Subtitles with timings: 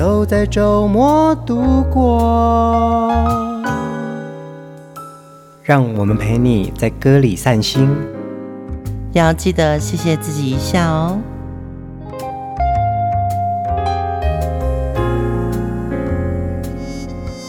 [0.00, 3.12] 都在周末度过，
[5.62, 7.86] 让我们陪你在歌里散心，
[9.12, 11.20] 要记得谢谢自己一下哦。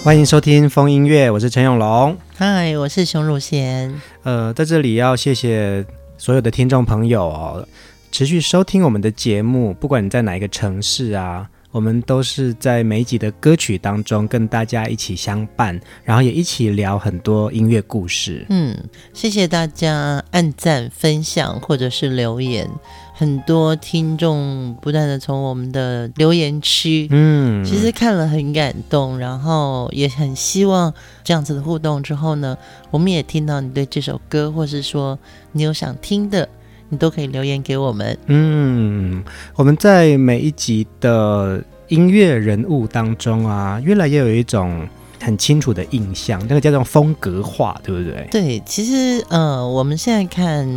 [0.04, 2.18] 欢迎收听风音乐，我是陈永龙。
[2.36, 4.02] 嗨，我是熊汝贤。
[4.24, 5.86] 呃，在这里要谢谢
[6.18, 7.66] 所有的听众朋友哦，
[8.12, 11.48] 持续收听我们的节目，不管你在哪一个城市啊。
[11.72, 18.46] 我们都是在每一集的歌曲当中跟大家一起相伴，然后也一起聊很多音乐故事。
[18.50, 18.78] 嗯，
[19.14, 22.70] 谢谢大家按赞、分享或者是留言，
[23.14, 32.58] 很多听众不断的从我们的留言区，嗯，其实看了很感动，然后也很希望这样子的互动之后呢，
[32.90, 35.18] 我们也听到你对这首歌，或是说
[35.54, 36.48] 你有想听的。
[36.92, 38.18] 你都可以留言给我们。
[38.28, 39.24] 嗯，
[39.56, 44.86] 我们在每一集的音乐人物当中啊，越来越有一种
[45.22, 48.28] 很清楚的印象，那个叫做风格化，对不对？
[48.30, 50.68] 对，其实呃，我们现在看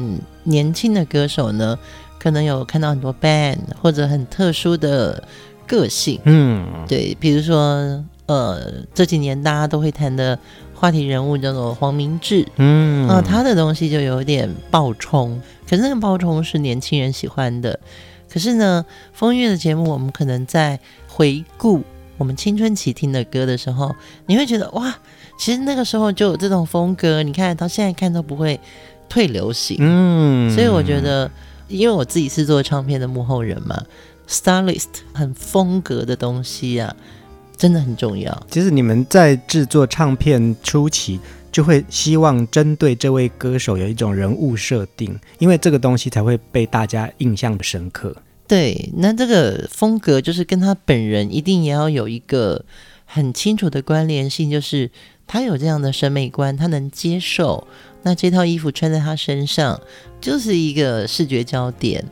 [0.44, 1.76] 年轻的歌手呢，
[2.18, 5.20] 可能有看到很多 band 或者很特殊的
[5.66, 6.20] 个性。
[6.24, 10.38] 嗯，对，比如说呃，这几年大家都会谈的
[10.84, 12.46] 话题人物叫做黄明志。
[12.56, 15.40] 嗯，啊、呃，他的东西就有点爆冲。
[15.66, 17.80] 可是那个爆冲是年轻人喜欢的，
[18.30, 21.82] 可是呢，风月的节目，我们可能在回顾
[22.18, 23.96] 我们青春期听的歌的时候，
[24.26, 24.94] 你会觉得哇，
[25.38, 28.60] 其实那个时候就有这种风格，你看到现在看都不会
[29.08, 29.78] 退流行。
[29.80, 31.30] 嗯，所以我觉得，
[31.66, 33.82] 因为我自己是做唱片的幕后人嘛
[34.28, 36.94] ，stylist 很风格的东西啊，
[37.56, 38.46] 真的很重要。
[38.50, 41.20] 其实你们在制作唱片初期。
[41.54, 48.12] 就会希望针对这位歌手有一种人物设定，因为这个东西才会被大家印象深刻。
[48.48, 52.64] 对，那这个风格就是跟他本人一定也要有一个
[53.04, 54.90] 很清楚的关联性，就是
[55.28, 57.68] 他有这样的审美观，他能接受。
[58.02, 59.80] 那这套衣服穿在他身上
[60.20, 62.04] 就是一个视觉焦点。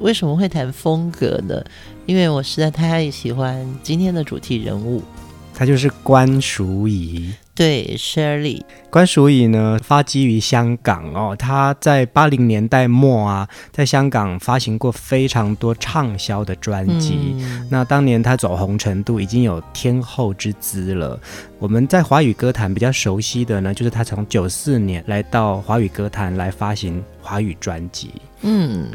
[0.00, 1.62] 为什么会谈风格呢？
[2.06, 5.02] 因为我实在太喜欢今天的主题人物，
[5.54, 7.32] 他就是关淑怡。
[7.60, 11.36] 对，Shirley 关淑怡呢，发迹于香港哦。
[11.38, 17.36] 她在八零年代末啊，在香港发行过非常多畅销的专辑。
[17.36, 21.20] 嗯、那当年她走红程度已经有天后之姿了。
[21.58, 28.10] 我们在华语歌坛比较熟悉的呢，就是她从九四年来到华语歌坛来发行华语专辑。
[28.40, 28.88] 嗯，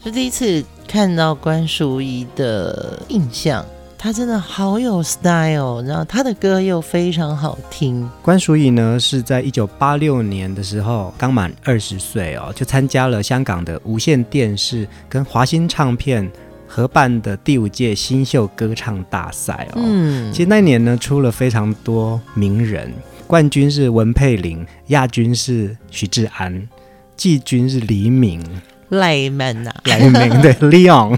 [0.00, 3.66] 是第一次看到关淑怡的印象。
[4.02, 8.10] 他真的好有 style，然后他的歌又非常好听。
[8.20, 16.28] 关淑怡呢，是在一九八六年的时候刚满二十岁哦，就参加了香港的无线电视跟华星唱片
[16.66, 19.80] 合办的第五届新秀歌唱大赛哦。
[19.84, 22.92] 嗯，其实那年呢，出了非常多名人，
[23.28, 26.68] 冠军是文佩玲，亚军是许志安，
[27.16, 28.44] 季军是黎明。
[28.88, 31.16] 赖曼呐， 赖明对，Leon。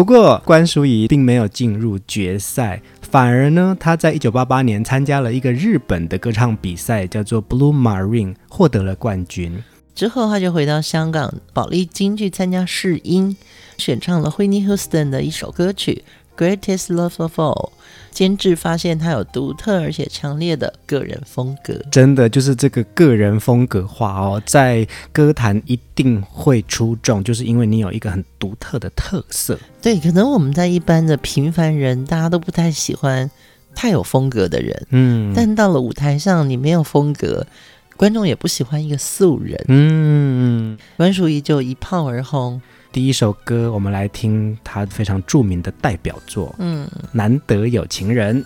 [0.00, 9.62] 不过，关淑怡并没有进入决赛，反而呢，她在一九八八年参加了一个日本的歌唱比赛，叫做 Blue Marine，获得了冠军。
[9.94, 13.36] 之后，她就回到香港宝利金去参加试音，
[13.76, 16.02] 选唱了 Whitney Houston 的一首歌曲
[16.40, 17.68] 《Greatest Love of All》。
[18.10, 29.56] 监制发现他有独特而且强烈的个人风格，真的就是这个个人风格化哦，在歌坛一定会出众，就是因为你有一个很独特的特色。
[29.80, 33.30] 对，可能我们在一般的平凡人，大家都不太喜欢
[33.76, 37.46] 太有风格的人，嗯，但到了舞台上，你没有风格，
[37.96, 42.60] 观众也不喜欢一个素人，嗯，关淑怡就一炮而红。
[42.92, 48.44] 第一首歌，我们来听他非常著名的代表作，嗯，《难得有情人》。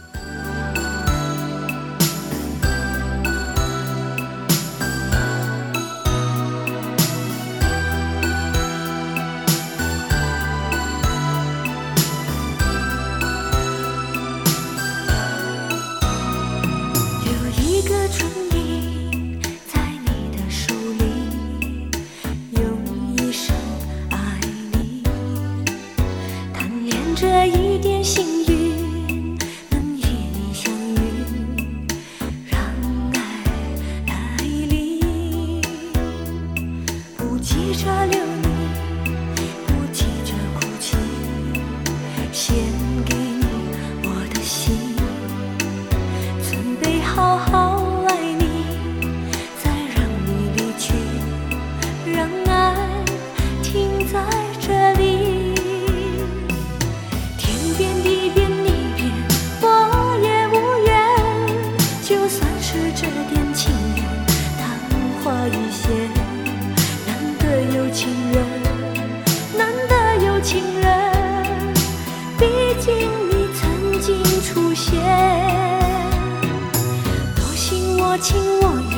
[78.24, 78.93] 亲我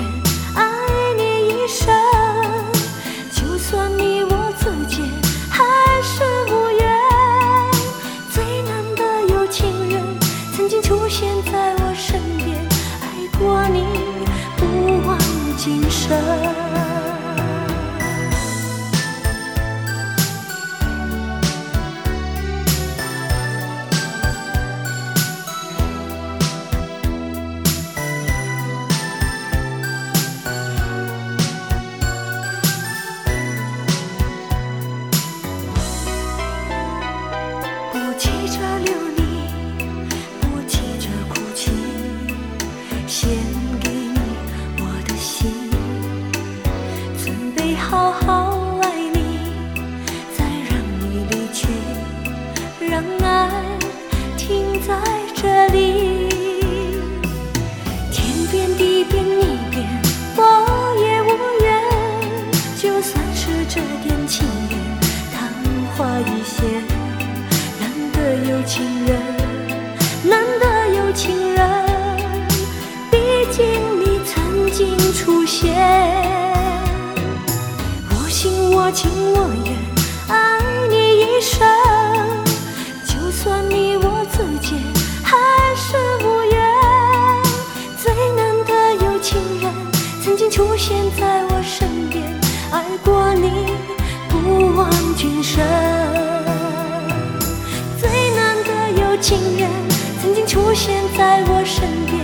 [100.79, 102.23] 现在我身边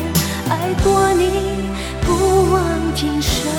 [0.51, 1.25] 爱过你
[2.03, 3.51] 不忘今生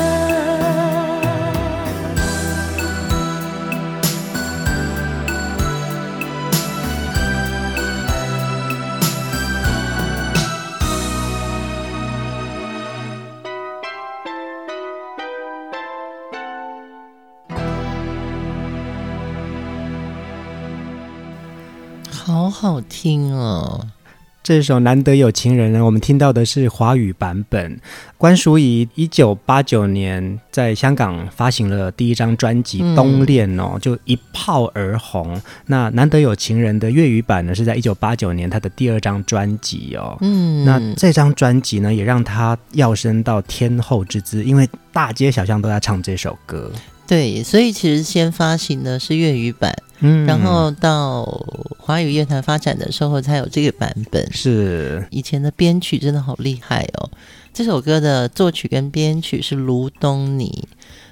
[22.11, 23.87] 好好听哦。
[24.43, 27.79] 这首《难得有情人》呢，我们听到的是华语版本。
[28.17, 35.41] 关淑怡一九八九年在香港发行了第一张专辑《冬恋》哦，就一炮而红。
[35.67, 40.17] 那《难得有情人》的粤语版呢，是在一九八九年他的第二张专辑哦。
[40.19, 46.69] 嗯，那这张专辑呢，也让他跃升到天后之姿，因为大街小巷都在唱这首歌。
[47.05, 51.23] 对，所以其实先发行的是粤语版，嗯，然后到
[51.77, 54.25] 华语乐坛发展的时候才有这个版本。
[54.31, 57.09] 是，以前的编曲真的好厉害哦。
[57.53, 60.67] 这首歌的作曲跟编曲是卢东尼，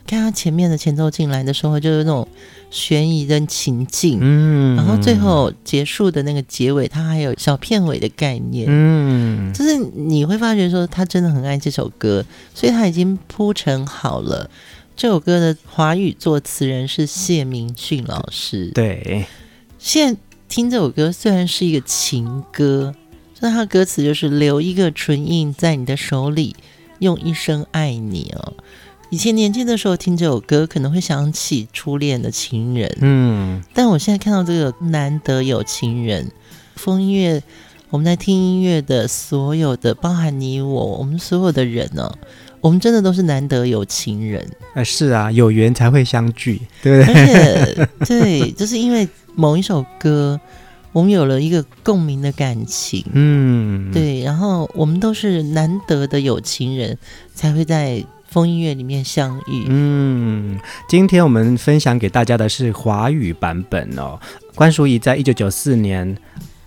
[0.08, 2.28] 看他前面的前奏进来的时候，就是那种
[2.72, 12.26] 悬疑的情境，嗯，然后最后结束的那个结尾，他还有小片尾的概念，嗯，就是你会发觉说他真的很爱这首歌，
[12.56, 14.50] 所以他已经铺陈好了。
[15.02, 18.68] 这首歌的华语作词人是谢明训老师。
[18.68, 19.26] 对，
[19.80, 22.94] 现在听这首歌虽然是一个情歌，
[23.40, 26.56] 但它歌词就是留一个唇印在你的手里，
[27.00, 28.54] 用一生爱你哦。
[29.10, 36.32] 以前年轻的时候听这首歌，可能会想起初恋的情人，嗯，但我现在看到这个难得有情人，
[36.76, 37.42] 风音乐，
[37.90, 42.18] 我们在听音乐的所有的，包含你我，我们所有的人呢、哦。
[42.62, 47.16] 我们真的都是难得有情人，呃，是啊，有缘才会相聚，对不对？
[47.16, 50.40] 而且， 对，就是因为某一首歌，
[50.92, 56.96] 我们有了一个共鸣的感情，嗯，对，然后我们都是难得的有情人，
[57.34, 59.66] 才会在风音乐里面相遇。
[59.68, 64.20] 嗯，今天我们分享给大家的是华语版本哦，
[64.54, 66.16] 关淑怡在一九九四年。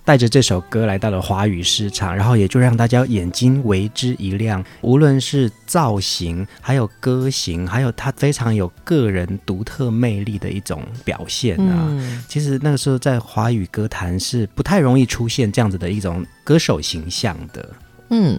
[0.05, 4.63] 带着这首歌来到了华语市场，然后也就让大家眼睛为之一亮。
[4.83, 11.87] 无论是造型，还有歌型，还有他非常有个人独特魅力的一种表现啊。
[11.89, 17.71] 嗯、其实那个时候在华语歌坛是不太容易出现这样子的一种歌手形象的。
[18.11, 18.39] 嗯，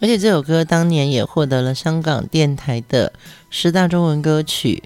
[0.00, 3.12] 而且这首歌当年也获得了香港电台的
[3.50, 4.82] 十大中文歌曲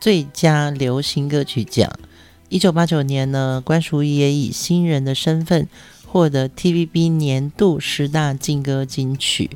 [0.00, 1.90] 最佳流行歌曲奖。
[2.52, 5.66] 一九八九年呢，关淑怡也以新人的身份
[6.06, 9.48] 获得 TVB 年度十大劲歌金曲，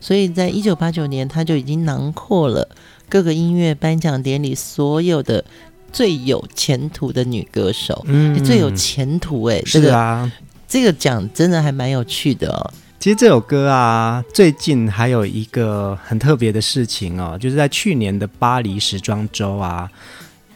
[0.00, 2.66] 所以在一九八九年，他就已经囊括了
[3.10, 5.44] 各个音乐颁奖典礼所有的
[5.92, 8.02] 最有前途的女歌手。
[8.08, 10.32] 嗯，欸、最有前途哎、欸，是啊，
[10.66, 12.72] 这个奖真的还蛮有趣的哦。
[12.98, 19.90] 其实这首歌啊，最近还有一个很特别的事情哦，就是在去年的巴黎时装周啊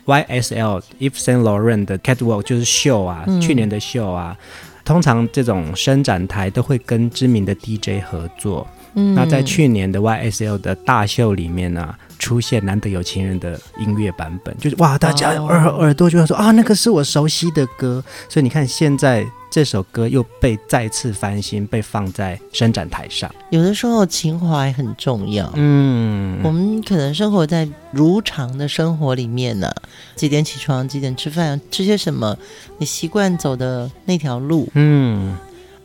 [0.06, 4.36] ，YSL Yves Saint Laurent 的 Catwalk 就是秀啊，嗯、去年的秀啊，
[4.84, 8.66] 通常这种伸展台都会跟知名的 DJ 合作。
[8.94, 19.26] 嗯，那在去年的 YSL 的大秀里面呢、啊，出现难得有情人的音乐版本，就是哇，大家耳耳朵就会说啊，那个是我熟悉的歌，所以你看现在。
[19.54, 23.32] 这首歌又被再次翻新，被放在伸展台上。
[23.50, 25.48] 有的时候情怀很重要。
[25.54, 29.82] 嗯，我们可能生活在如常的生活里面呢、啊，
[30.16, 32.36] 几点起床，几点吃饭，吃些什么，
[32.78, 34.68] 你习惯走的那条路。
[34.74, 35.36] 嗯，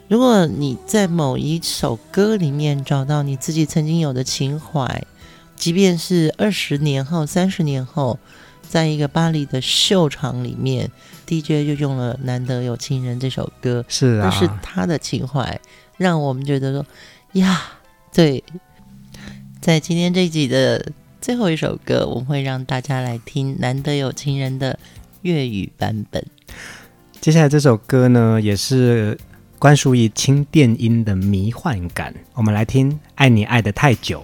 [0.07, 5.03] 如果你在某一首歌里面找到你自己曾经有的情怀，
[5.55, 8.17] 即便是二十年后、三十年后。
[8.69, 10.89] 在一个巴黎的秀场里面
[11.25, 15.59] ，DJ 就用了《难得有情人》这首歌，是啊，但是他的情怀
[15.97, 16.85] 让我们觉得说，
[17.33, 17.63] 呀，
[18.13, 18.43] 对。
[19.59, 24.77] 在今天这一集的最后一首歌，我们会让大家来听《难得有情人》的
[25.23, 26.23] 粤语版本。
[27.19, 29.19] 接下来这首歌呢，也是
[29.57, 34.21] 关淑怡轻电音的迷幻感，我们来听《爱你爱的太久》。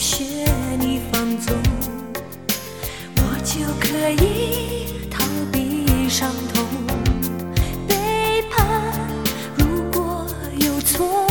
[0.00, 0.24] 学
[0.78, 1.54] 你放纵
[3.16, 6.64] 我就可以逃避伤痛。
[7.86, 8.66] 背叛
[9.58, 10.26] 如果
[10.56, 11.29] 有错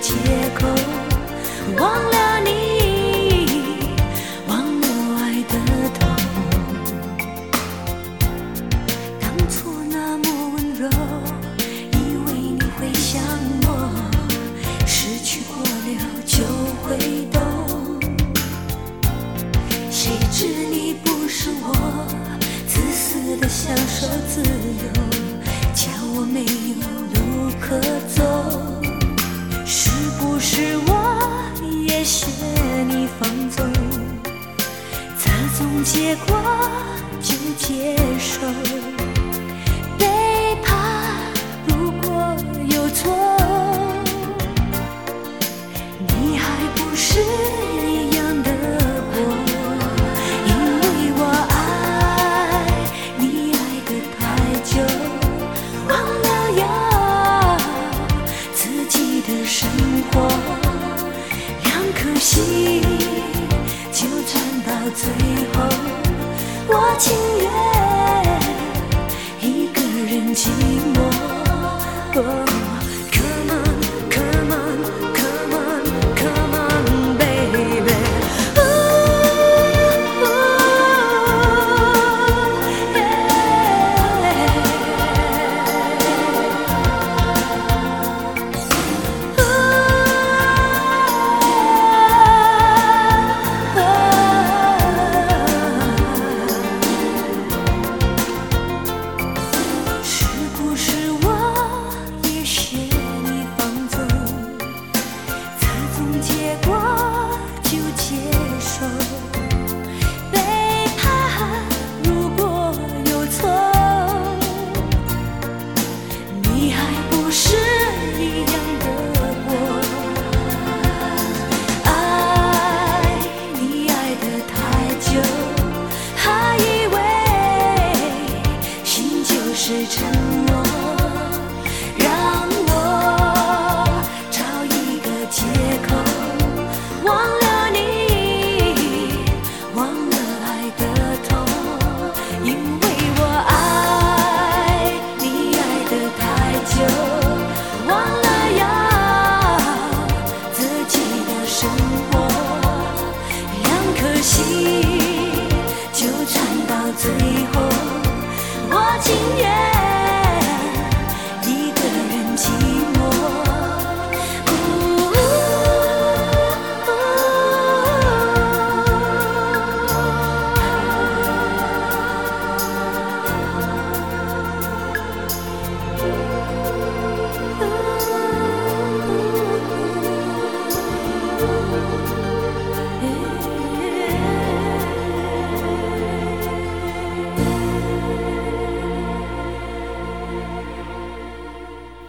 [0.00, 0.12] 借
[0.58, 0.66] 口
[1.78, 2.15] 忘了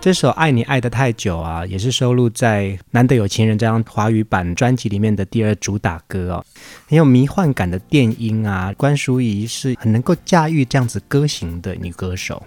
[0.08, 6.46] 这首《爱你爱的太久》啊，也是收录在《难得有情人》这张华语版专辑里面的第二主打歌哦，
[6.88, 8.74] 很有迷幻感的电音啊。
[8.78, 12.42] 关淑怡是很能够驾驭这样子歌型的女歌手。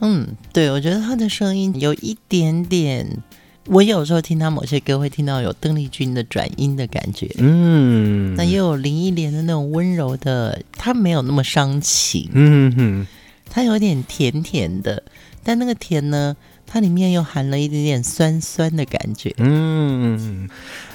[0.00, 3.08] 嗯，对，我觉得她的声音有一点点，
[3.64, 7.34] 我有时候听她某些歌会听到有邓丽君的转音的感觉。
[7.38, 12.28] 嗯，那也有林忆莲的那种温柔的，她没有那么伤情。
[12.34, 13.06] 嗯哼，
[13.48, 15.02] 她有点甜甜的，
[15.42, 16.36] 但那个甜呢？
[16.66, 19.32] 它里面又含了一点点酸酸的感觉。
[19.38, 20.48] 嗯，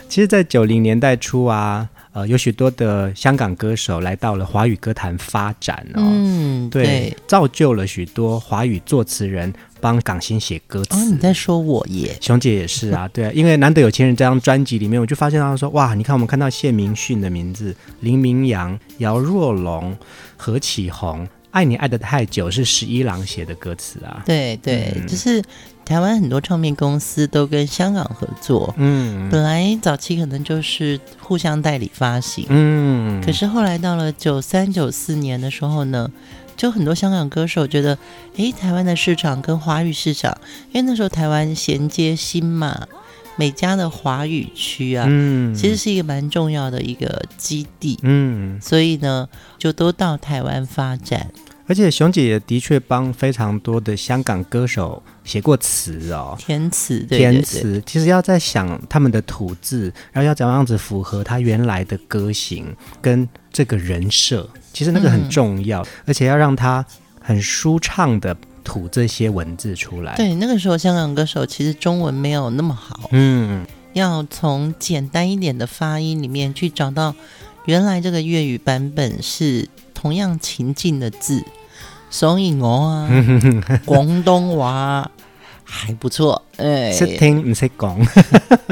[0.10, 6.01] 其实，在九零年代初啊，呃，有许多的香港歌手来到了华语歌坛发展哦。
[6.04, 10.98] 嗯，对，对，造就了许多华语作词人帮港星写歌词。
[10.98, 12.18] 哦，你在说我耶？
[12.20, 19.98] 熊姐也是啊，对啊，因为《难得有情人》这张专辑里面，我就发现他说，哇，你看我们看到谢明训的名字，林明阳、姚若龙、
[20.36, 21.25] 何启宏。
[21.51, 25.41] 爱你爱得太久是十一郎写的歌词啊，对对，嗯、就是
[25.86, 36.09] 台湾很多唱片公司都跟香港合作，嗯，本来早期可能就是互相代理发行，嗯，可是后来到了九三九四年的时候呢，
[36.55, 37.98] 就很多香港歌手觉得，
[38.37, 40.37] 诶，台湾的市场跟华语市场，
[40.72, 42.87] 因为那时候台湾衔接新马。
[43.37, 51.31] 美加的华语区啊，嗯，其实是一个蛮重要的一个基地，嗯，所以呢，就都到台湾发展。
[51.67, 57.81] 而且熊姐也的确帮非常多的香港歌手写过词哦，填词，填词。
[57.85, 66.85] 其实要在想他们的吐字，然后要怎么样子符合他原来的歌型跟这个人设，其实那个很重要，嗯，而且要让他
[67.22, 68.35] 很舒畅的。
[68.63, 70.15] 吐这些文字出来。
[70.15, 77.13] 对，那个时候香港歌手其实中文没有那么好，嗯，要从简单一点的发音里面去找到
[77.65, 81.43] 原来这个粤语版本是同样情境的字，
[82.09, 83.09] 所以我啊，
[83.85, 85.09] 广东话
[85.63, 88.07] 还不错，哎，识听唔识讲，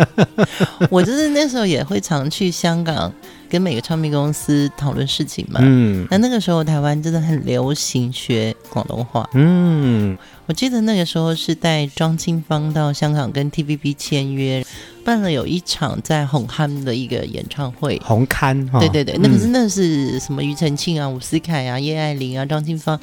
[0.89, 3.13] 我就是那时候也会常去香港。
[3.49, 14.65] 跟每个唱片公司讨论事情嘛，嗯，那那个时候台湾真的很流行学广东话，嗯，我记得那个时候是带庄清芳到香港跟 TVB 签约，
[15.03, 20.43] 办了有一场在红磡的一个演唱会，红磡，对对对，那可是那是什么？
[20.43, 22.99] 庾澄庆啊、伍思凯啊、叶爱玲啊、张清芳、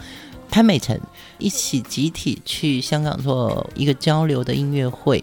[0.48, 0.98] 潘美辰
[1.38, 5.20] 一起集体去香港做一个交流的音乐会。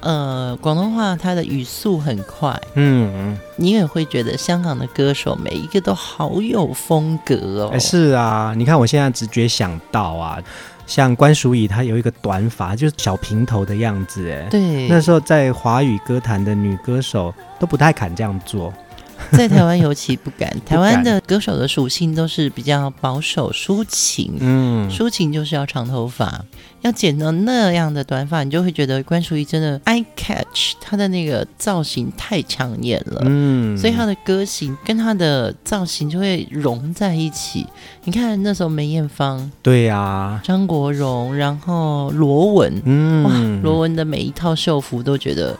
[0.00, 7.78] 呃，广东话它的语速很快，嗯，你也会觉得香港的歌手每一个都好有风格哦。
[7.78, 10.38] 是啊，你看我现在直觉想到啊，
[10.86, 18.72] 像关淑怡，她有一个短发，就是小平头的样子，哎，对，那时候在华语歌坛的女歌手都不太敢这样做。
[19.32, 24.34] 在台湾尤其不敢，台湾的歌手的属性都是比较保守、抒情。
[24.40, 26.44] 嗯，抒情就是要长头发，
[26.80, 33.22] 要剪到那样的短发，你就会觉得关淑怡真的 eye catch，她的那个造型太抢眼了。
[33.24, 37.66] 嗯，所以她的歌型跟她的造型就会融在一起。
[38.04, 45.56] 你看那时候梅艳芳，对呀、啊，张国荣，然后罗文，嗯，哇，罗文的每一套秀服都觉得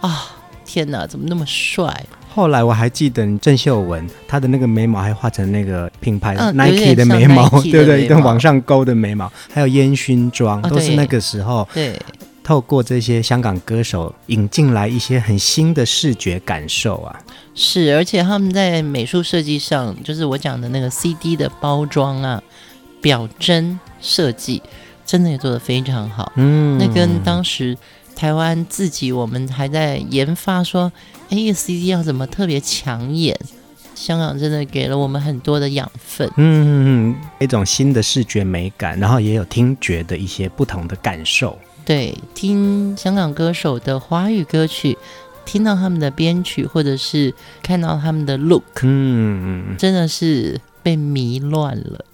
[0.00, 0.26] 啊，
[0.64, 2.04] 天哪，怎么那么帅？
[2.38, 8.04] 后来我还记得郑秀文，她的那个眉毛还画成那个品牌 Nike 的眉毛，对不对？
[8.04, 11.68] 一个往上勾的眉毛，还有烟熏妆，都是那个时候。
[11.74, 12.00] 对，
[12.44, 17.18] 透过这些香港歌手引进来一些很新的视觉感受啊。
[17.56, 22.40] 是，而且他们在美术设计上，就是我讲的那个 CD 的包装啊、
[23.00, 24.62] 表针设计，
[25.04, 26.30] 真的也做得非常好。
[26.36, 27.76] 嗯，那跟当时。
[28.14, 30.90] 台湾自己，我们还在研发，说，
[31.30, 33.38] 哎，一个 CD 要怎么特别抢眼？
[33.94, 41.58] 香港真的给了我们很多的养分，嗯，一种新的视觉美感，然后也有听觉的一些不同的感受。
[41.84, 44.96] 对，听香港歌手的华语歌曲，
[45.44, 52.04] 听到他们的编曲，或者是看到他们的 look，嗯，真的是被迷乱了。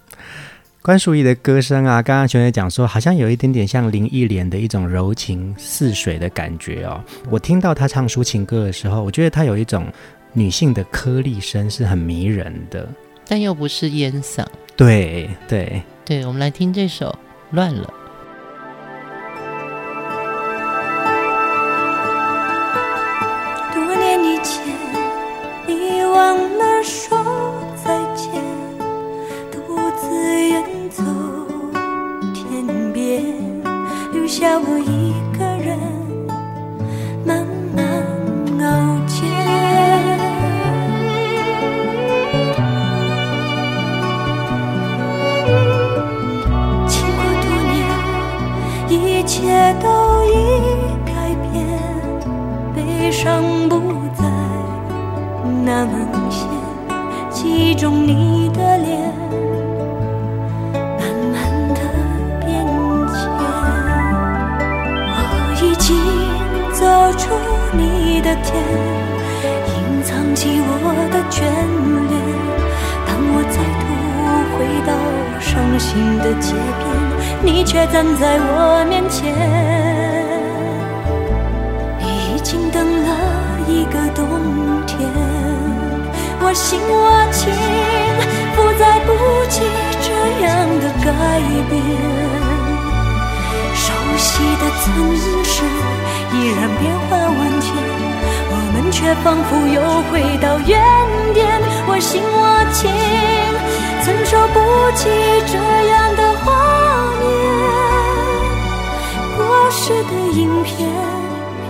[0.85, 7.03] 关淑怡的歌声啊，刚刚熊姐讲说，好像有一点点像林忆莲的一种柔情似水的感觉哦。
[7.31, 9.87] 我听到她唱抒情歌的时候，我觉得她有一种
[10.35, 12.87] 女性的颗粒声，是很迷人的，
[13.27, 14.45] 但又不是烟嗓。
[14.77, 17.07] 对对对，我们来听这首
[17.57, 17.91] 《乱了》。
[23.75, 24.63] 多年以前，
[25.67, 27.34] 你忘了说。
[34.45, 35.79] 要我一个人
[37.25, 37.83] 慢慢
[38.61, 39.25] 熬煎，
[46.87, 47.73] 经过多年，
[48.91, 49.33] 一切
[49.81, 49.87] 都
[50.27, 50.29] 已
[51.07, 51.11] 改
[51.51, 51.55] 变，
[52.75, 53.73] 悲伤不
[54.15, 54.25] 再
[55.65, 56.47] 那么明显，
[57.31, 59.04] 记忆中你的脸。
[68.43, 68.55] 天，
[69.67, 70.71] 隐藏起我
[71.13, 71.43] 的眷
[72.09, 72.13] 恋。
[73.07, 73.85] 当我再度
[74.55, 74.91] 回到
[75.41, 76.83] 伤心的街边，
[77.43, 79.23] 你却站在我面前。
[82.01, 82.03] 你
[82.35, 83.09] 已经等了
[83.69, 84.27] 一个冬
[84.87, 84.99] 天，
[86.41, 87.53] 我心我情，
[88.57, 89.11] 不再不
[89.49, 89.61] 及
[90.01, 90.09] 这
[90.45, 91.07] 样的改
[91.69, 91.73] 变。
[93.75, 94.85] 熟悉的城
[95.45, 95.55] 市
[96.33, 97.67] 依然变化万千，
[98.95, 100.81] 却仿佛又回到原
[101.35, 101.61] 点。
[101.89, 102.89] 我心我情，
[104.05, 104.57] 承受不
[104.97, 105.11] 起
[105.51, 105.59] 这
[105.91, 106.47] 样的画
[107.19, 107.23] 面。
[109.37, 110.89] 过时的影片，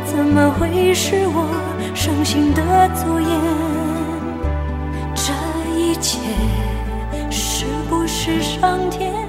[0.04, 1.48] 怎么会是我
[1.94, 2.60] 伤心的
[2.94, 3.30] 左眼？
[5.14, 5.32] 这
[5.74, 6.20] 一切，
[7.30, 9.23] 是不是上天？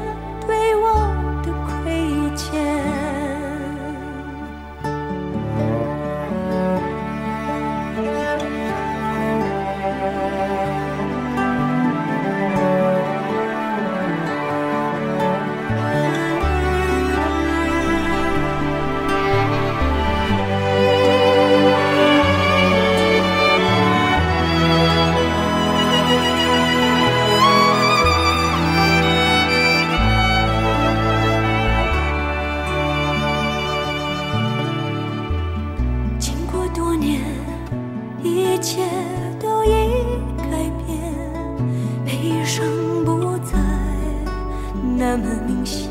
[45.18, 45.90] 那么明显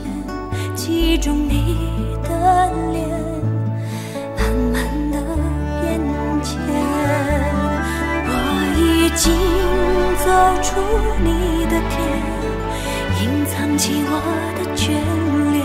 [0.77, 1.79] 记忆中你
[2.25, 2.29] 的
[2.93, 3.09] 脸
[4.37, 4.75] 慢慢
[5.11, 5.17] 的
[5.81, 5.99] 变
[6.43, 6.53] 迁
[8.29, 8.31] 我
[8.77, 9.33] 已经
[10.19, 10.29] 走
[10.63, 10.77] 出
[11.25, 11.97] 你的天
[13.23, 14.13] 隐藏起我
[14.59, 14.89] 的眷
[15.53, 15.65] 恋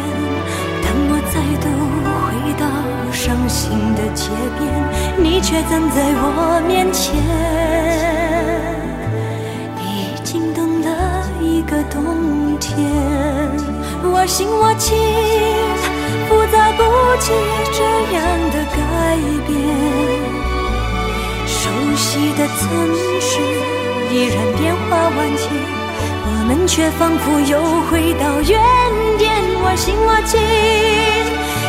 [0.81, 1.67] 当我再度
[2.15, 2.17] 回
[2.57, 2.63] 到
[3.11, 4.61] 伤心的街边
[5.21, 7.13] 你却站在我面前
[9.83, 13.18] 已经等了一个冬天。
[14.03, 14.97] 我心我情，
[16.27, 16.83] 复杂不
[17.19, 17.31] 及
[17.73, 17.83] 这
[18.15, 18.79] 样的改
[19.45, 19.49] 变。
[21.45, 22.59] 熟悉的城
[23.19, 23.41] 市，
[24.11, 25.41] 依然变化万千。
[26.25, 27.59] 我们却仿佛又
[27.89, 28.57] 回到原
[29.17, 29.29] 点。
[29.61, 30.39] 我心我情，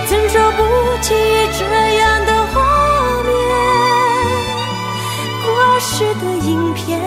[0.07, 0.59] 怎受不
[1.03, 1.15] 起
[1.59, 1.61] 这
[1.99, 2.55] 样的画
[3.27, 3.31] 面？
[5.45, 5.49] 过
[5.81, 7.01] 时的影片，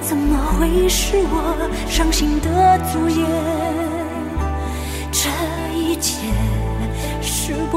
[0.00, 1.34] 怎么会是我
[1.88, 3.75] 伤心的主演？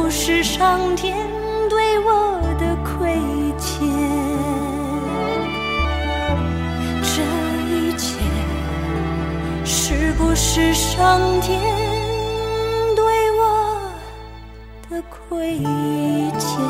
[0.02, 1.14] 不是上天
[1.70, 3.14] 对我的亏
[3.60, 3.86] 欠？
[7.04, 7.22] 这
[7.68, 8.16] 一切
[9.66, 11.62] 是不是上天
[12.96, 13.92] 对我
[14.90, 15.60] 的亏
[16.40, 16.69] 欠？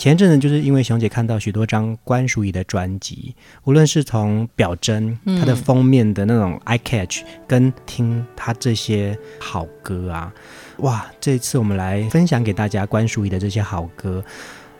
[0.00, 3.34] 前阵子就是因为熊姐看到许多张关淑怡的专辑，
[3.64, 10.32] 无论是从表征她的封面的那种 eye catch，跟听她这些好歌啊，
[10.78, 11.04] 哇！
[11.20, 14.24] 这次我们来分享给大家关淑怡的这些好歌。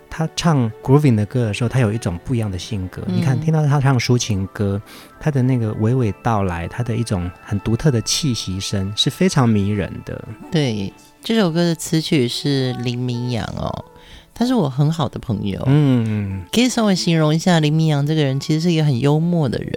[0.09, 3.02] 她唱 grooving 的歌的时候，她有一种不一样的性格。
[3.06, 4.80] 嗯、你看，听到她唱抒情歌，
[5.20, 10.24] 她的那个娓娓道来，她的一种很独特的气息声是非常迷人的。
[10.50, 10.90] 对，
[11.22, 13.85] 这首歌的词曲是林明阳哦。
[14.40, 19.70] 他是我很好的朋友，嗯，可以稍微形容一下林明阳这个人，其实是一个很幽默的人。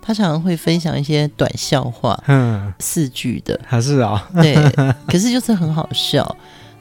[0.00, 4.54] 他常常会分享一些短笑话，嗯，四句的，还是啊，对，
[5.06, 6.34] 可是就是很好笑。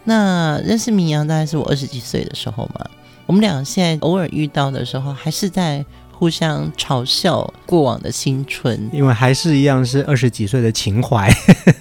[0.06, 2.90] 那认识明阳大概是我二十几岁的时候嘛，
[3.26, 11.30] 我们俩现在偶尔遇到的时候，还是在互相嘲笑过往的青春，因为还是一样是二十几岁的情怀，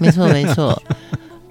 [0.00, 0.82] 没错没错。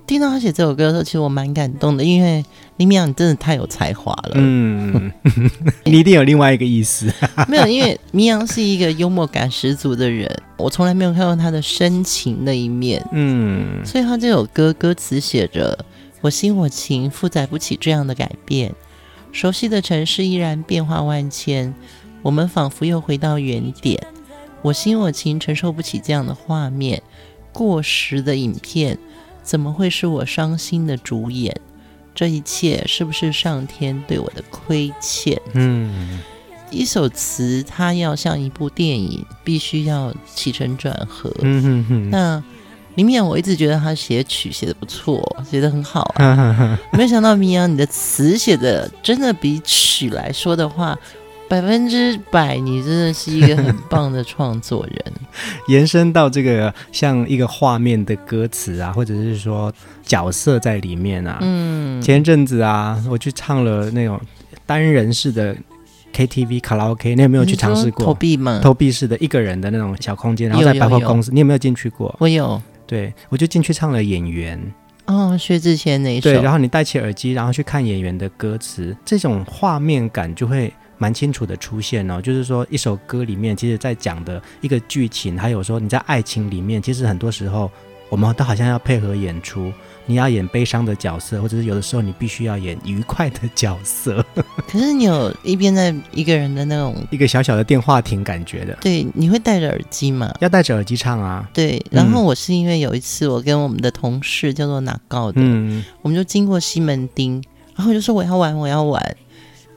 [0.08, 2.46] 听到他写这首歌的时候，其实我蛮感动的，因为
[2.78, 4.32] 林明阳你真的太有才华了。
[4.36, 5.12] 嗯，
[5.86, 7.12] 你一定有另外一个意思。
[7.48, 13.04] 没有，因为明阳是一个幽默感十足的人，我从来没有看到他的深情那一面。
[13.12, 15.78] 嗯，所以他这首歌歌词写着
[16.22, 18.74] ：“我心我情，负载不起这样的改变。
[19.32, 21.74] 熟悉的城市依然变化万千，
[22.22, 24.02] 我们仿佛又回到原点。
[24.62, 27.02] 我心我情承受不起这样的画面，
[27.52, 28.98] 过时的影片
[29.46, 31.56] 怎么会是我伤心的主演？
[32.16, 35.40] 这一切是不是上天对我的亏欠？
[35.54, 36.20] 嗯，
[36.72, 41.32] 一首词它要像一部电影，必须要起承转合。
[41.42, 42.10] 嗯哼哼。
[42.10, 42.44] 那
[42.96, 46.80] 林明阳，我一直觉得他写曲写得不错，写得很好啊。
[46.98, 50.98] 没想到明阳，你的词写的真的比曲来说的话。
[51.48, 55.14] 百分之百，你真的是一个很棒的创作人。
[55.68, 59.72] 延伸到这个像一个画面的歌词啊，或者是说
[60.04, 61.38] 角色在里面啊。
[61.42, 64.20] 嗯，前一阵子啊，我去唱了那种
[64.66, 65.56] 单人式的
[66.14, 68.08] KTV 卡拉 OK，你有没有去尝试过？
[68.08, 68.60] 投币吗？
[68.64, 72.16] 投币式的一个人的那种小空间，然后在百货公司，有有有，你有没有进去过？
[72.20, 72.60] 我有。
[72.88, 74.60] 对，我就进去唱了演员。
[75.06, 76.32] 哦，薛之谦那一首。
[76.32, 80.74] 对，然后你戴起耳机，然后去看演员的歌词，这种画面感就会。
[80.98, 87.70] 蛮清楚的出现哦，就是说一首歌里面，其实在讲的一个剧情，还有说你在爱情里面，其实很多时候
[88.10, 89.72] 我们都好像要配合演出，
[90.06, 94.24] 你要演悲伤的角色，或者是有的时候你必须要演愉快的角色。
[94.70, 100.32] 可是你有一边在一个人的那种一个小小的电话亭感觉的，对，你会戴着耳机吗？
[100.40, 101.50] 要戴着耳机唱啊。
[101.52, 107.44] 对，然后我是因为有一次我跟我们的同事叫做哪告的，嗯，我们就经过西门町，
[107.76, 109.18] 然后我就说我要玩，我要玩。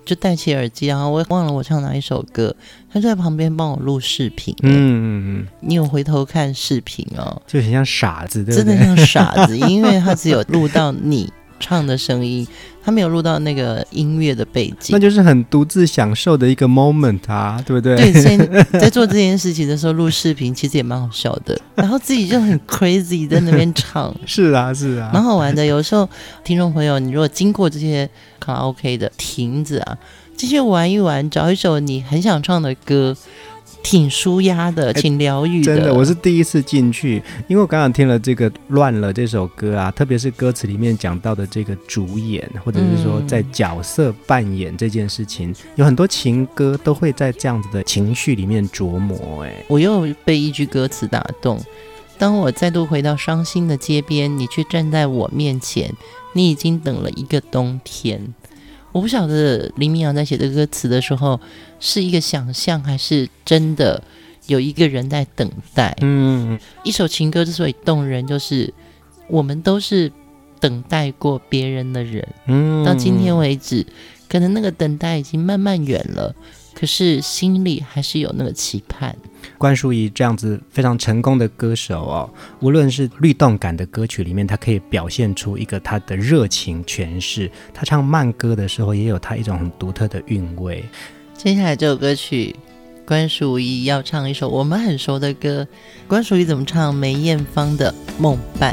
[0.08, 2.54] 就戴起耳机，然后我忘了我唱哪一首歌，
[2.90, 4.54] 他就在旁边帮我录视频。
[4.62, 5.04] 嗯嗯
[5.42, 8.74] 嗯，你有回头看视频哦，就很像傻子，对不对？
[8.74, 12.46] 真的像傻子， 因为他只有录到你唱的声音，
[12.88, 17.94] 他没有录到那个音乐的背景，那就是很独自享受的一个 moment 啊，对不对？
[17.96, 18.38] 对，所以
[18.80, 21.60] 在做这件事情的时候录视频，其实也蛮好笑的。
[21.74, 25.66] 然后自己就很 crazy 在那边唱， 是啊是啊，蛮好玩的。
[25.66, 26.08] 有时候
[26.42, 28.08] 听众朋友，你如果经过这些。
[28.40, 29.98] 卡拉 OK 的亭子啊，
[30.36, 33.14] 继续玩一玩，找一首你很想唱的歌，
[33.88, 35.74] 挺舒压的，挺疗愈的。
[35.74, 49.42] 真的，我是第一次进去，因为我刚刚听了这个《乱了》这首歌啊，特别是歌词里面讲到的这个主演，或者是说在角色扮演这件事情，嗯、有很多情歌都会在这样子的情绪里面琢磨。
[49.42, 51.58] 哎，我又被一句歌词打动：
[52.18, 55.90] 当我再度回到伤心的街边，你却站在我面前。
[56.34, 58.34] 你已经等了一个冬天，
[58.92, 61.38] 我不晓得林明阳在写这个歌词的时候
[61.78, 64.02] 是一个想象还是真的
[64.46, 65.96] 有一个人在等待。
[66.00, 68.72] 嗯，一首情歌之所以动人，就是
[69.28, 70.10] 我们都是
[70.58, 72.26] 等待过别人的人。
[72.46, 73.86] 嗯，到今天为止，
[74.28, 76.34] 可能那个等待已经慢慢远了，
[76.74, 79.14] 可是心里还是有那个期盼。
[79.56, 90.84] 关淑怡这样子非常成功的歌手哦，无论是律动感的歌曲里面，她可以表现出一个她的热情诠释；她唱慢歌的时候，也有她一种很独特的韵味。
[91.36, 92.54] 接下来这首歌曲，
[93.06, 95.66] 关淑怡要唱一首我们很熟的歌。
[96.06, 96.94] 关淑怡怎么唱？
[96.94, 98.72] 梅艳芳的《梦伴》。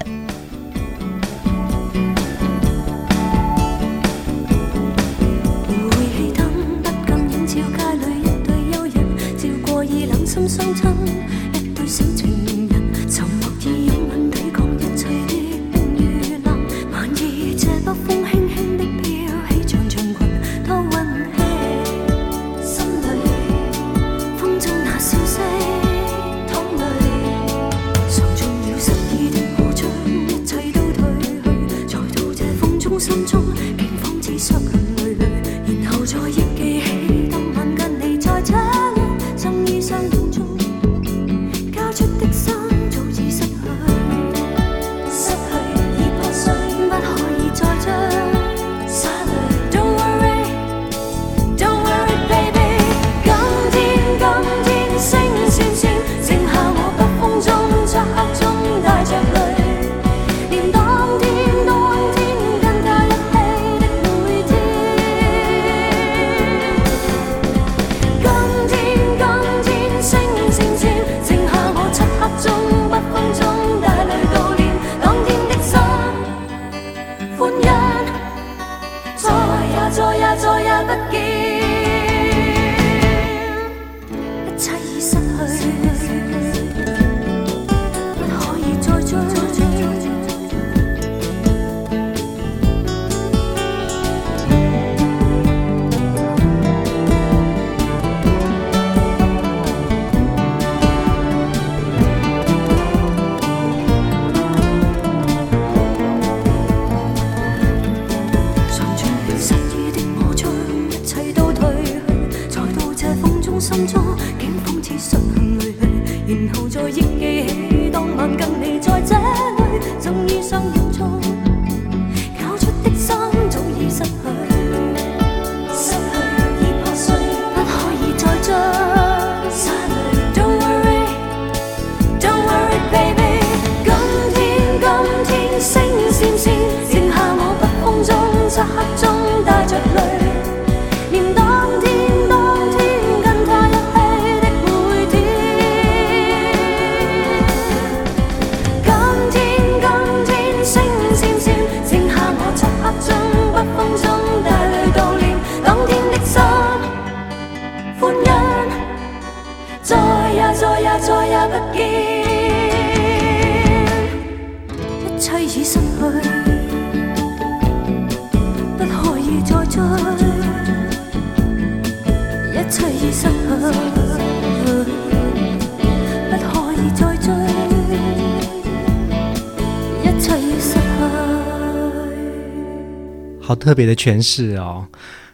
[183.76, 184.88] 特别的诠释哦！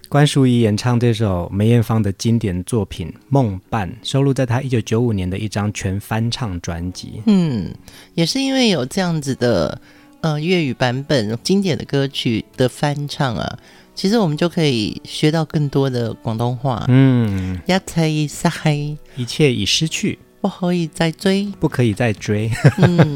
[0.09, 7.21] 关淑怡演唱这首梅艳芳的经典作品《梦伴》，收录在她一九九五年的一张全翻唱专辑。
[7.27, 7.71] 嗯，
[8.15, 9.79] 也是因为有这样子的
[10.21, 13.59] 呃粤语版本经典的歌曲的翻唱啊，
[13.93, 16.83] 其实我们就可以学到更多的广东话。
[16.87, 20.17] 嗯，一切已失去。
[20.41, 22.49] 不可以再追，不可以再追。
[22.79, 23.15] 嗯，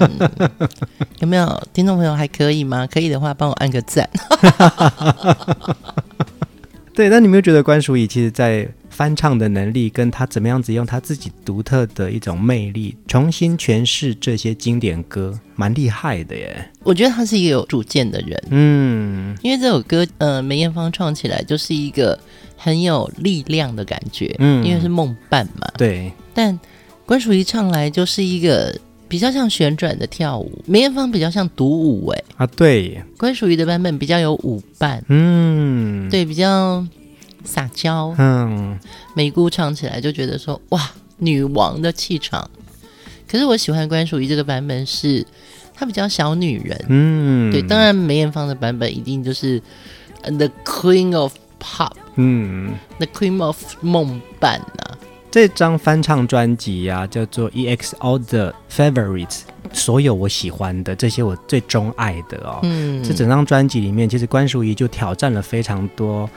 [1.20, 2.86] 有没有听众朋友还可以吗？
[2.86, 4.08] 可以的话，帮我按个赞。
[6.94, 16.72] 对，那你有没有觉得关淑怡其实在翻唱的能力，跟她怎么样子用她自己独特的一种魅力，重新诠释这些经典歌，蛮厉害的耶。
[16.84, 18.44] 我觉得她是一个有主见的人。
[18.52, 22.18] 嗯，因为这首歌，呃，梅艳芳唱起来就是一个
[22.56, 24.34] 很有力量的感觉。
[24.38, 25.68] 嗯，因为是梦伴嘛。
[25.76, 26.58] 对，但。
[27.06, 28.76] 关淑怡唱来就是一个
[29.08, 32.24] 比较像旋转的跳舞，梅艳芳比较像独舞，哎。
[32.38, 36.86] 啊，对，关淑怡的版本比较有舞伴，嗯，对，比较
[37.44, 38.78] 撒娇，嗯，
[39.16, 42.50] 梅姑唱起来就觉得说哇，女王的气场。
[43.28, 45.26] 可是我喜欢关淑怡这个版本是，
[45.74, 49.62] 她比较小女人，嗯，对，当然梅艳芳的版本一定就是
[50.24, 54.98] The Queen of Pop，嗯，The Queen of 梦伴啊。
[55.36, 59.28] 这张翻唱专辑呀，叫做《EXO The Favorites》，
[59.74, 62.62] 所有我喜欢的这些我最钟爱的哦。
[62.64, 66.30] 嗯，这整张专辑里面，其实关淑怡就挑战了非常多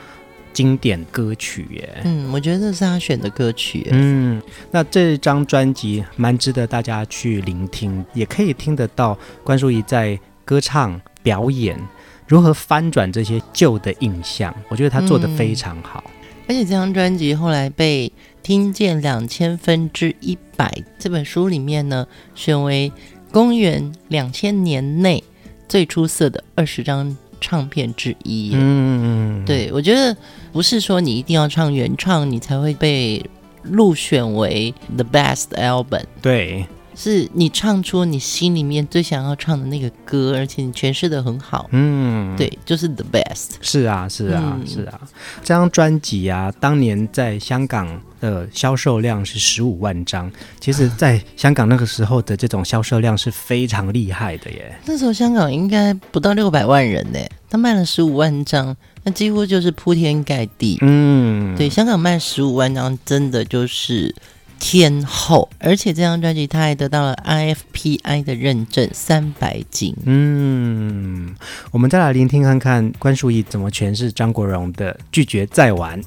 [0.51, 2.01] 经典歌曲耶。
[2.03, 3.87] 嗯，我觉得这是他选的歌曲。
[3.89, 11.79] 嗯，那这张专辑蛮值得大家去聆听，也可以听得到关淑怡在歌唱表演
[12.27, 14.53] 如何翻转这些旧的印象。
[14.67, 16.03] 我觉得他做的非常好。
[16.05, 16.11] 嗯
[16.49, 22.91] 而且这张专辑后来被《听见两千分之一百》这本书里面呢，选为
[23.31, 25.23] 公元两千年内
[25.67, 28.49] 最出色的二十张唱片之一。
[28.55, 30.17] 嗯，对，我觉得
[30.51, 33.23] 不是说你一定要唱原唱，你才会被
[33.61, 36.05] 入选为 The Best Album。
[36.19, 36.65] 对。
[37.01, 41.69] 是你唱出你心里面最想要唱的那个歌，而且你诠释的很好。
[41.71, 43.51] 嗯，对，就是 the best。
[43.61, 44.99] 是啊，是啊，嗯、是啊。
[45.41, 50.29] 这张专辑啊，当年在香港的销售量是十五万张。
[50.59, 54.77] 其实，在香港那个时候的这种销售量是非常厉害的耶。
[54.85, 57.19] 那时候香港应该不到六百万人呢，
[57.49, 60.77] 他卖了十五万张，那几乎就是铺天盖地。
[60.81, 64.13] 嗯，对，香港卖十五万张，真的就是。
[64.59, 69.95] 天后，而且这张专辑他还得到了 IFPI 的认证，三百斤。
[70.05, 71.33] 嗯，
[71.71, 75.99] 我们再来聆听看看关淑怡怎么诠释张国荣的《拒绝再玩》。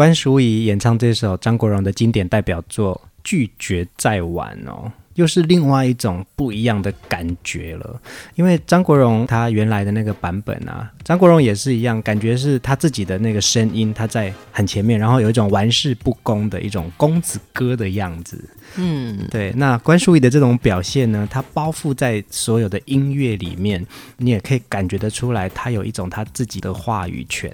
[0.00, 8.00] 关淑怡演唱这首张国荣的经典代表作《拒绝再玩》哦，又是另外一种不一样的感觉了。
[8.34, 18.42] 因为张国荣他原来的那个版本啊，张国荣也是一样，感觉是他自己的那个声音，他在很前面，然后有一种玩世不恭的一种公子哥的样子。
[18.76, 19.52] 嗯，对。
[19.54, 23.86] 那关淑怡的这种表现呢，他包覆在所有的音乐里面，
[24.16, 27.52] 你也可以感觉得出来，他有一种他自己的话语权。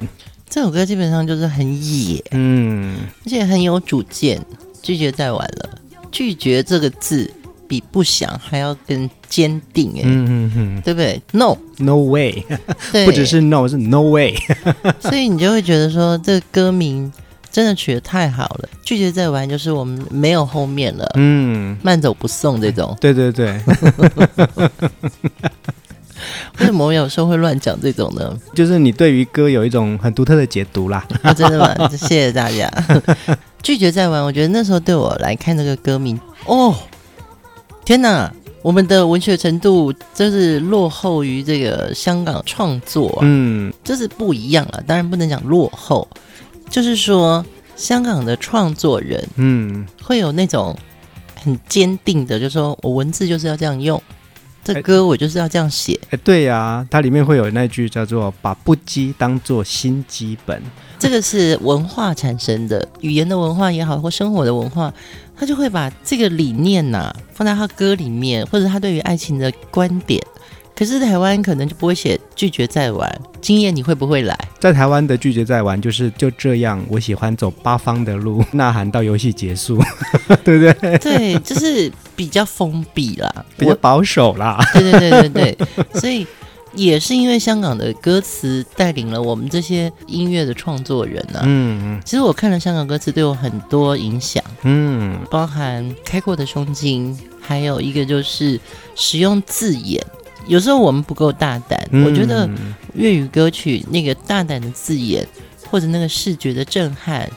[0.49, 4.41] 这首歌基本上就是很野，嗯，而且很有主见。
[4.83, 5.79] 拒绝再玩了，
[6.13, 7.29] 拒绝这个字
[7.67, 12.45] 比不想还要更坚定，哎，嗯嗯嗯，对不对？No，No way，
[12.93, 14.37] 对，不只是 No，是 No way。
[15.03, 17.13] 所以你就会觉得说，这个歌名
[17.51, 18.69] 真的取得太好了。
[18.85, 22.97] 拒绝再玩，就是我们没有后面了，嗯，慢走不送这种。
[23.01, 23.61] 对对对。
[26.61, 28.37] 为什么我有时候会乱讲这种呢？
[28.55, 31.07] 就是你对于歌有一种很独特的解读啦。
[31.23, 31.75] 啊、真的吗？
[31.91, 32.71] 谢谢大家。
[33.63, 36.73] 拒绝再玩，我觉得那时候对我来看这个歌名，哦，
[37.85, 44.81] 天哪，我们的文学程度真是落后于这个香港创作，啊，嗯，这是不一样啊。
[44.87, 46.07] 当然不能讲落后，
[46.71, 50.77] 就是说香港的创作人，嗯，会有那种
[51.43, 54.01] 很坚定的，就是说我文字就是要这样用。
[54.75, 55.99] 这歌我就是要这样写。
[56.05, 60.63] 哎，欸、对呀、啊，它里面会有那句叫做“把不羁当做新基本”，
[60.99, 64.93] 这个是文化产生的，语言的文化也好，或生活的文化，
[65.37, 70.23] 他就会把这个理念呐、啊、放在他歌里面，或者他对于爱情的观点。
[70.75, 73.11] 可是台湾可能就不会写拒绝再玩，
[73.41, 74.39] 今夜你会不会来？
[74.61, 79.83] 在台湾的拒绝再玩就是就这样，我喜欢走八方的路，呐喊到游戏结束，
[80.45, 80.99] 对不对？
[80.99, 84.59] 对，就是比较封闭啦，比较保守啦。
[84.73, 85.59] 对对对对对，
[86.01, 86.27] 所以
[86.75, 91.43] 也是因为香港的歌词带领了我们这些音乐的创作人啊。
[91.45, 94.43] 嗯嗯，其实我看了香港歌词，对我很多影响。
[94.63, 98.59] 嗯，包含开阔的胸襟，还有一个就是
[98.95, 100.05] 使用字眼。
[100.49, 102.49] 有时候我们不够大胆，嗯、我觉得
[102.95, 105.27] 粤语歌曲那个大胆的字眼，
[105.69, 107.29] 或者那个视觉的震撼，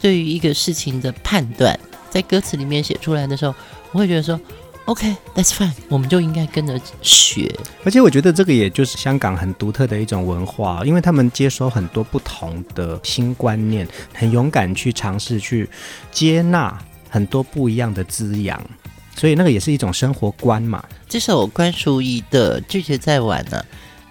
[0.00, 1.78] 对于一个事情的判断，
[2.08, 3.54] 在歌词里面写出来的时候，
[3.94, 4.38] 我会觉得说
[4.86, 7.48] ，OK，that's fine，我们就应该跟着学。
[7.84, 15.68] 而且我觉得这个也就是香港很独特的一种文化，因为他们接收很多不同的新观念，很勇敢去尝试去
[16.10, 16.76] 接纳
[17.08, 18.60] 很多不一样的滋养。
[19.14, 20.84] 所以那个也是一种生活观嘛。
[21.08, 23.64] 这首关淑怡的《拒绝再晚》呢，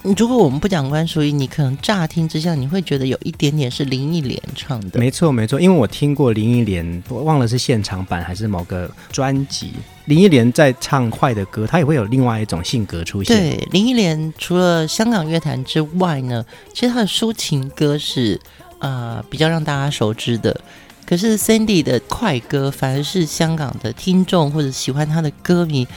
[0.03, 4.99] 如果我们不讲关淑怡，你可能乍听之下你会觉得有一点点是林忆莲唱的。
[4.99, 9.71] 没错没错，因为我听过林忆莲，我忘了是现场版还是某个专辑。
[10.05, 13.37] 林忆莲在唱快的歌，她也会有另外一种性格出现。
[13.37, 18.37] 对，林忆莲除了香港乐坛之外呢，其实她的抒情歌是
[18.79, 20.59] 啊、呃、比较让大家熟知的。
[21.05, 25.87] 可是 Cindy 的快歌反而是香港的听众或者喜欢他的歌迷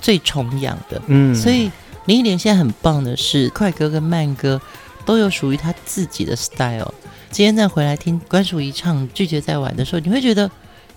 [0.00, 1.02] 最崇仰的。
[1.06, 1.70] 嗯，所以
[2.06, 4.60] 林忆莲现在很棒的是，快歌跟慢歌
[5.04, 6.92] 都有属于她自己的 style。
[7.30, 10.50] 今天再回来听关淑怡唱《拒绝再玩》的时候，你会觉得，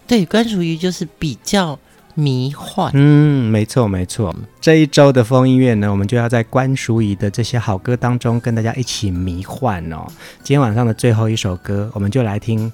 [0.07, 1.77] 对，关淑怡就是比较
[2.15, 2.91] 迷幻。
[2.95, 4.35] 嗯，没错没错。
[4.59, 10.07] 这一周的风音乐呢，我们就要在关淑怡的这些好歌当中跟大家一起迷幻哦。
[10.43, 12.71] 今天晚上的最后一首歌，我们就来听。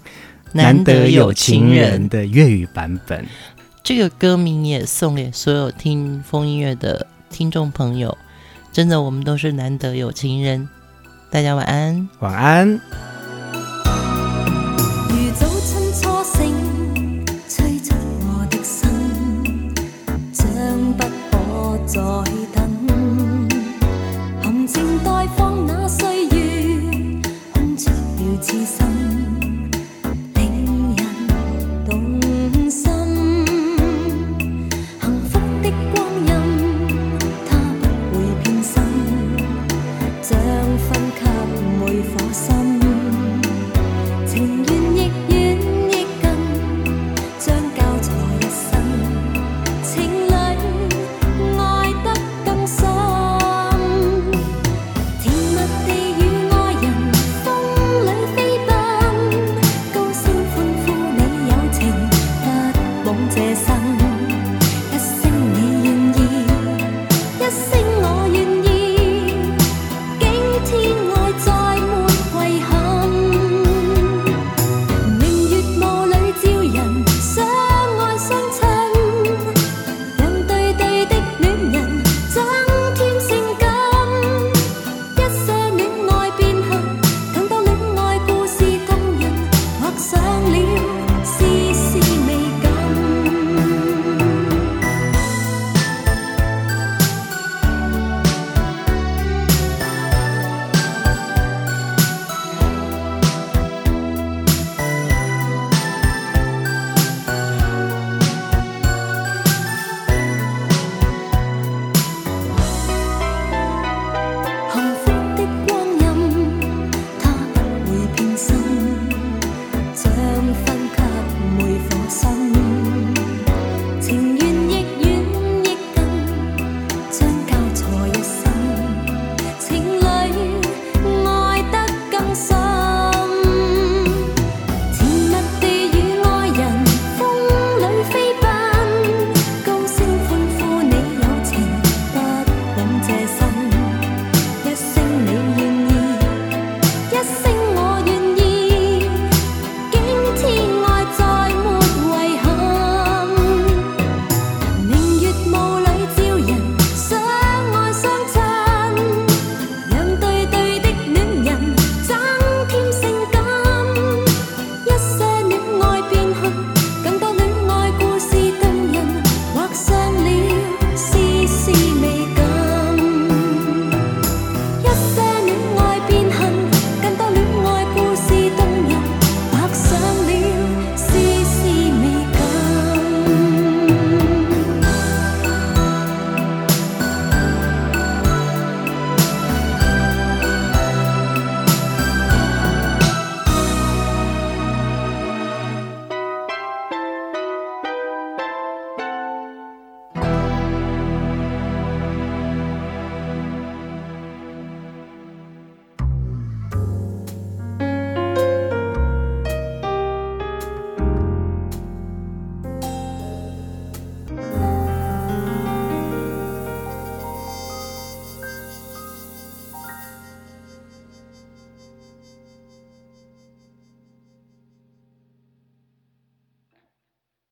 [0.53, 3.25] 难得有情人的粤语版本，
[3.81, 8.17] 这个歌名也送给所有听风音乐的听众朋友。
[8.71, 10.69] 真的，我们都是难得有情人。
[11.29, 12.79] 大家晚安，晚安。